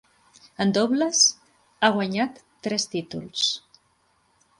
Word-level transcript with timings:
En 0.63 0.69
dobles, 0.77 1.19
ha 1.87 1.91
guanyat 1.97 2.41
tres 2.69 2.87
títols. 2.95 3.45